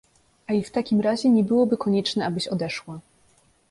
[0.47, 2.99] A i w takim razie nie byłoby konieczne, abyś odeszła…